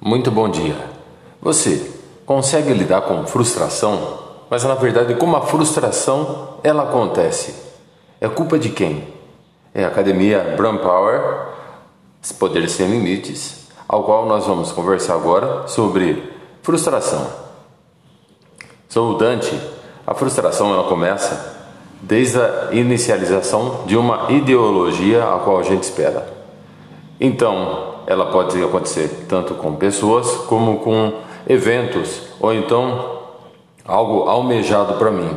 Muito 0.00 0.30
bom 0.30 0.48
dia. 0.48 0.76
Você 1.42 1.90
consegue 2.24 2.72
lidar 2.72 3.00
com 3.02 3.26
frustração? 3.26 4.20
Mas 4.48 4.62
na 4.62 4.76
verdade, 4.76 5.16
como 5.16 5.36
a 5.36 5.40
frustração 5.40 6.58
ela 6.62 6.84
acontece? 6.84 7.52
É 8.20 8.28
culpa 8.28 8.60
de 8.60 8.68
quem? 8.68 9.12
É 9.74 9.84
a 9.84 9.88
academia 9.88 10.54
Brain 10.56 10.78
Power, 10.78 11.48
Poder 12.38 12.68
Sem 12.68 12.88
Limites, 12.88 13.66
ao 13.88 14.04
qual 14.04 14.24
nós 14.24 14.46
vamos 14.46 14.70
conversar 14.70 15.14
agora 15.14 15.66
sobre 15.66 16.32
frustração. 16.62 17.26
Sou 18.88 19.14
o 19.14 19.18
Dante. 19.18 19.60
A 20.06 20.14
frustração 20.14 20.72
ela 20.72 20.88
começa 20.88 21.56
desde 22.00 22.40
a 22.40 22.68
inicialização 22.70 23.82
de 23.84 23.96
uma 23.96 24.30
ideologia 24.30 25.24
a 25.24 25.40
qual 25.40 25.58
a 25.58 25.64
gente 25.64 25.82
espera. 25.82 26.37
Então, 27.20 27.94
ela 28.06 28.26
pode 28.26 28.62
acontecer 28.62 29.26
tanto 29.28 29.54
com 29.54 29.74
pessoas 29.74 30.30
como 30.46 30.78
com 30.78 31.12
eventos, 31.48 32.22
ou 32.40 32.54
então 32.54 33.18
algo 33.84 34.28
almejado 34.28 34.94
para 34.94 35.10
mim. 35.10 35.30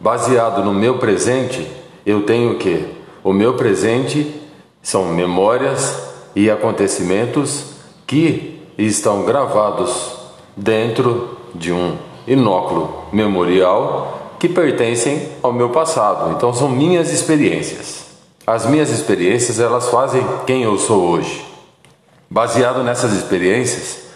Baseado 0.00 0.64
no 0.64 0.72
meu 0.72 0.98
presente, 0.98 1.66
eu 2.04 2.22
tenho 2.22 2.52
o 2.52 2.58
que? 2.58 2.84
O 3.22 3.32
meu 3.32 3.54
presente 3.54 4.42
são 4.82 5.06
memórias 5.06 6.06
e 6.34 6.50
acontecimentos 6.50 7.74
que 8.06 8.60
estão 8.78 9.24
gravados 9.24 10.16
dentro 10.56 11.36
de 11.54 11.72
um 11.72 11.96
inóculo 12.26 13.04
memorial 13.12 14.36
que 14.38 14.48
pertencem 14.48 15.30
ao 15.42 15.52
meu 15.52 15.70
passado. 15.70 16.32
Então 16.32 16.52
são 16.52 16.68
minhas 16.68 17.12
experiências. 17.12 18.05
As 18.46 18.64
minhas 18.64 18.90
experiências, 18.90 19.58
elas 19.58 19.88
fazem 19.88 20.24
quem 20.46 20.62
eu 20.62 20.78
sou 20.78 21.08
hoje. 21.08 21.44
Baseado 22.30 22.84
nessas 22.84 23.12
experiências, 23.12 24.06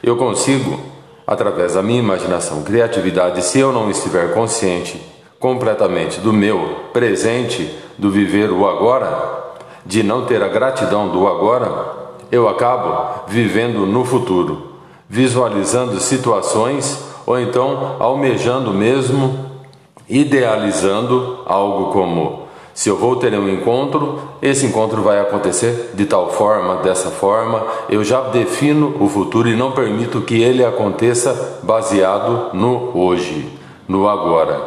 eu 0.00 0.16
consigo, 0.16 0.78
através 1.26 1.74
da 1.74 1.82
minha 1.82 1.98
imaginação, 1.98 2.62
criatividade, 2.62 3.42
se 3.42 3.58
eu 3.58 3.72
não 3.72 3.90
estiver 3.90 4.34
consciente 4.34 5.02
completamente 5.40 6.20
do 6.20 6.32
meu 6.32 6.90
presente, 6.92 7.76
do 7.98 8.08
viver 8.08 8.52
o 8.52 8.68
agora, 8.68 9.56
de 9.84 10.04
não 10.04 10.26
ter 10.26 10.44
a 10.44 10.48
gratidão 10.48 11.08
do 11.08 11.26
agora, 11.26 12.14
eu 12.30 12.48
acabo 12.48 13.24
vivendo 13.26 13.84
no 13.84 14.04
futuro, 14.04 14.76
visualizando 15.08 15.98
situações 15.98 17.02
ou 17.26 17.36
então 17.36 17.96
almejando 17.98 18.72
mesmo, 18.72 19.50
idealizando 20.08 21.42
algo 21.46 21.92
como 21.92 22.41
se 22.74 22.88
eu 22.88 22.96
vou 22.96 23.16
ter 23.16 23.34
um 23.34 23.48
encontro, 23.48 24.20
esse 24.40 24.64
encontro 24.64 25.02
vai 25.02 25.20
acontecer 25.20 25.90
de 25.94 26.06
tal 26.06 26.30
forma, 26.30 26.76
dessa 26.76 27.10
forma. 27.10 27.62
Eu 27.88 28.02
já 28.02 28.20
defino 28.22 28.96
o 28.98 29.08
futuro 29.08 29.48
e 29.48 29.56
não 29.56 29.72
permito 29.72 30.22
que 30.22 30.40
ele 30.42 30.64
aconteça 30.64 31.60
baseado 31.62 32.54
no 32.54 32.96
hoje, 32.96 33.46
no 33.86 34.08
agora. 34.08 34.58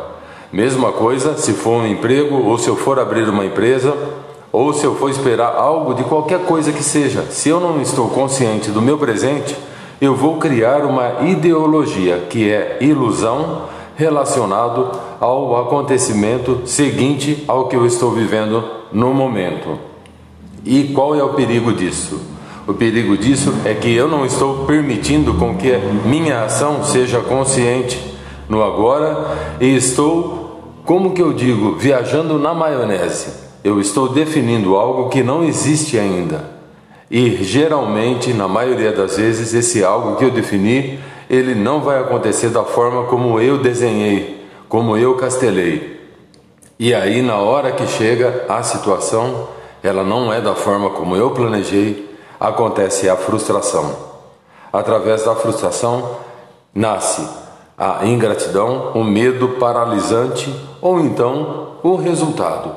Mesma 0.54 0.92
coisa 0.92 1.36
se 1.36 1.54
for 1.54 1.82
um 1.82 1.88
emprego 1.88 2.48
ou 2.48 2.58
se 2.58 2.70
eu 2.70 2.76
for 2.76 3.00
abrir 3.00 3.28
uma 3.28 3.46
empresa 3.46 3.94
ou 4.52 4.72
se 4.72 4.86
eu 4.86 4.96
for 4.96 5.10
esperar 5.10 5.56
algo 5.56 5.94
de 5.96 6.04
qualquer 6.04 6.46
coisa 6.46 6.72
que 6.72 6.84
seja. 6.84 7.24
Se 7.30 7.50
eu 7.50 7.60
não 7.60 7.82
estou 7.82 8.08
consciente 8.10 8.70
do 8.70 8.82
meu 8.82 8.98
presente, 8.98 9.56
eu 10.00 10.16
vou 10.16 10.38
criar 10.38 10.86
uma 10.86 11.24
ideologia 11.24 12.28
que 12.30 12.50
é 12.50 12.78
ilusão 12.80 13.64
relacionado 13.96 14.92
ao 15.20 15.58
acontecimento 15.58 16.62
seguinte 16.66 17.44
ao 17.48 17.68
que 17.68 17.76
eu 17.76 17.86
estou 17.86 18.12
vivendo 18.12 18.64
no 18.92 19.14
momento. 19.14 19.78
E 20.64 20.86
qual 20.94 21.16
é 21.16 21.24
o 21.24 21.34
perigo 21.34 21.74
disso? 21.74 22.22
O 22.68 22.74
perigo 22.74 23.16
disso 23.18 23.54
é 23.64 23.74
que 23.74 23.94
eu 23.94 24.08
não 24.08 24.26
estou 24.26 24.66
permitindo 24.66 25.36
com 25.36 25.56
que 25.56 25.72
minha 26.06 26.44
ação 26.44 26.84
seja 26.84 27.20
consciente 27.22 28.00
no 28.50 28.64
agora 28.64 29.58
e 29.62 29.76
estou, 29.76 30.74
como 30.84 31.14
que 31.14 31.22
eu 31.22 31.34
digo, 31.34 31.76
viajando 31.76 32.40
na 32.40 32.54
maionese. 32.54 33.46
Eu 33.64 33.80
estou 33.80 34.10
definindo 34.10 34.76
algo 34.76 35.10
que 35.10 35.22
não 35.22 35.44
existe 35.44 36.00
ainda. 36.00 36.56
E 37.10 37.44
geralmente, 37.44 38.34
na 38.34 38.48
maioria 38.48 38.92
das 38.92 39.18
vezes, 39.18 39.54
esse 39.54 39.84
algo 39.84 40.16
que 40.16 40.26
eu 40.26 40.32
defini 40.32 41.00
ele 41.30 41.56
não 41.56 41.82
vai 41.82 42.00
acontecer 42.00 42.50
da 42.50 42.64
forma 42.64 43.04
como 43.04 43.40
eu 43.40 43.58
desenhei, 43.58 44.45
como 44.68 44.98
eu 44.98 45.16
castelei. 45.16 45.96
E 46.78 46.94
aí, 46.94 47.22
na 47.22 47.38
hora 47.38 47.72
que 47.72 47.88
chega 47.88 48.46
a 48.50 48.62
situação, 48.64 49.48
ela 49.82 50.04
não 50.04 50.32
é 50.32 50.42
da 50.42 50.56
forma 50.56 50.90
como 50.90 51.16
eu 51.16 51.32
planejei, 51.32 52.18
acontece 52.40 53.10
a 53.10 53.16
frustração. 53.16 53.96
Através 54.72 55.24
da 55.24 55.36
frustração 55.36 56.18
nasce 56.74 57.26
a 57.78 58.06
ingratidão, 58.06 58.92
o 58.94 59.04
medo 59.04 59.50
paralisante, 59.60 60.54
ou 60.82 61.00
então 61.00 61.78
o 61.84 61.96
resultado, 61.96 62.76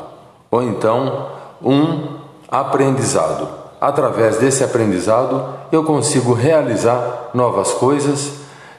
ou 0.50 0.62
então 0.62 1.28
um 1.62 2.18
aprendizado 2.48 3.58
através 3.80 4.38
desse 4.38 4.64
aprendizado, 4.64 5.54
eu 5.70 5.84
consigo 5.84 6.32
realizar 6.32 7.30
novas 7.32 7.72
coisas 7.72 8.32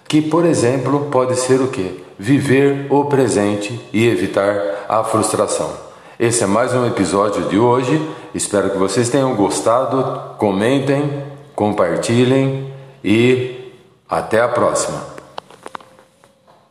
que, 0.09 0.23
por 0.23 0.43
exemplo, 0.43 1.07
pode 1.11 1.35
ser 1.35 1.61
o 1.61 1.67
que? 1.67 2.03
Viver 2.17 2.87
o 2.89 3.05
presente 3.05 3.79
e 3.93 4.07
evitar 4.07 4.59
a 4.89 5.03
frustração. 5.03 5.71
Esse 6.19 6.43
é 6.43 6.47
mais 6.47 6.73
um 6.73 6.85
episódio 6.87 7.43
de 7.43 7.59
hoje. 7.59 8.01
Espero 8.33 8.71
que 8.71 8.77
vocês 8.77 9.07
tenham 9.07 9.35
gostado. 9.35 10.35
Comentem, 10.39 11.23
compartilhem 11.55 12.73
e 13.03 13.71
até 14.09 14.41
a 14.41 14.47
próxima. 14.47 15.18